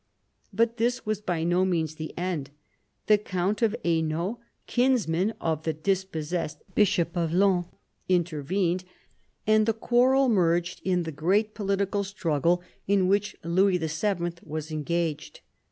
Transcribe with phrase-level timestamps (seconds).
[0.51, 2.49] But this was by no means the end.
[3.05, 7.65] The count of Hainault, kinsman of the dis possessed bishop of Laon,
[8.09, 8.83] intervened,
[9.45, 14.31] and the quarrel merged in the great political struggle in which Louis VII.
[14.43, 15.41] was engaged.